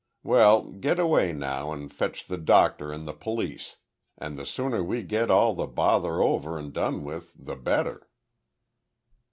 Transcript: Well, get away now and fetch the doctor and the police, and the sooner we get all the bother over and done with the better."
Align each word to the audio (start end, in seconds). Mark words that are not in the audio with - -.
Well, 0.23 0.71
get 0.71 0.97
away 0.97 1.31
now 1.31 1.71
and 1.71 1.93
fetch 1.93 2.25
the 2.25 2.39
doctor 2.39 2.91
and 2.91 3.07
the 3.07 3.13
police, 3.13 3.77
and 4.17 4.35
the 4.35 4.47
sooner 4.47 4.83
we 4.83 5.03
get 5.03 5.29
all 5.29 5.53
the 5.53 5.67
bother 5.67 6.23
over 6.23 6.57
and 6.57 6.73
done 6.73 7.03
with 7.03 7.33
the 7.37 7.55
better." 7.55 8.09